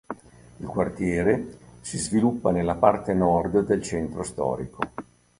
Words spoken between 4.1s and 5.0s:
storico.